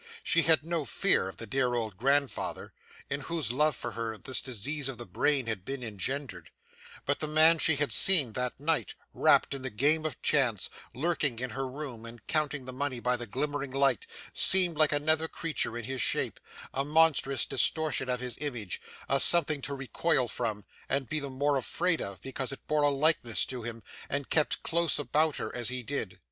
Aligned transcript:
She 0.23 0.41
had 0.41 0.63
no 0.65 0.83
fear 0.83 1.29
of 1.29 1.37
the 1.37 1.45
dear 1.45 1.75
old 1.75 1.95
grandfather, 1.95 2.73
in 3.07 3.21
whose 3.21 3.51
love 3.51 3.75
for 3.75 3.91
her 3.91 4.17
this 4.17 4.41
disease 4.41 4.89
of 4.89 4.97
the 4.97 5.05
brain 5.05 5.45
had 5.45 5.63
been 5.63 5.83
engendered; 5.83 6.49
but 7.05 7.19
the 7.19 7.27
man 7.27 7.59
she 7.59 7.75
had 7.75 7.91
seen 7.93 8.33
that 8.33 8.59
night, 8.59 8.95
wrapt 9.13 9.53
in 9.53 9.61
the 9.61 9.69
game 9.69 10.03
of 10.03 10.19
chance, 10.23 10.71
lurking 10.95 11.37
in 11.37 11.51
her 11.51 11.67
room, 11.67 12.03
and 12.07 12.25
counting 12.25 12.65
the 12.65 12.73
money 12.73 12.99
by 12.99 13.15
the 13.15 13.27
glimmering 13.27 13.69
light, 13.69 14.07
seemed 14.33 14.75
like 14.75 14.91
another 14.91 15.27
creature 15.27 15.77
in 15.77 15.83
his 15.83 16.01
shape, 16.01 16.39
a 16.73 16.83
monstrous 16.83 17.45
distortion 17.45 18.09
of 18.09 18.19
his 18.21 18.39
image, 18.39 18.81
a 19.07 19.19
something 19.19 19.61
to 19.61 19.75
recoil 19.75 20.27
from, 20.27 20.65
and 20.89 21.09
be 21.09 21.19
the 21.19 21.29
more 21.29 21.57
afraid 21.57 22.01
of, 22.01 22.19
because 22.23 22.51
it 22.51 22.65
bore 22.65 22.81
a 22.81 22.89
likeness 22.89 23.45
to 23.45 23.61
him, 23.61 23.83
and 24.09 24.31
kept 24.31 24.63
close 24.63 24.97
about 24.97 25.35
her, 25.35 25.55
as 25.55 25.69
he 25.69 25.83
did. 25.83 26.17